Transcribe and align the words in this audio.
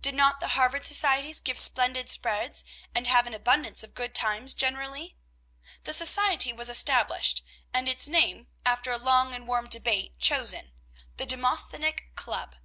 Did 0.00 0.14
not 0.14 0.40
the 0.40 0.48
Harvard 0.56 0.82
societies 0.86 1.40
give 1.40 1.58
splendid 1.58 2.08
spreads, 2.08 2.64
and 2.94 3.06
have 3.06 3.26
an 3.26 3.34
abundance 3.34 3.82
of 3.82 3.92
good 3.92 4.14
times 4.14 4.54
generally? 4.54 5.14
The 5.82 5.92
society 5.92 6.54
was 6.54 6.70
established, 6.70 7.44
and 7.74 7.86
its 7.86 8.08
name, 8.08 8.48
after 8.64 8.92
a 8.92 8.96
long 8.96 9.34
and 9.34 9.46
warm 9.46 9.68
debate, 9.68 10.18
chosen: 10.18 10.72
"The 11.18 11.26
Demosthenic 11.26 12.16
Club." 12.16 12.56